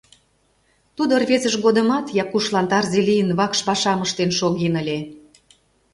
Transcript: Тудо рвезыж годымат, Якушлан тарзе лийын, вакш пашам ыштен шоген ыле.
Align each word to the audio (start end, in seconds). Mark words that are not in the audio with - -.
Тудо 0.95 1.13
рвезыж 1.21 1.55
годымат, 1.65 2.05
Якушлан 2.23 2.65
тарзе 2.71 2.99
лийын, 3.09 3.29
вакш 3.39 3.59
пашам 3.67 3.99
ыштен 4.05 4.31
шоген 4.39 4.73
ыле. 4.81 4.99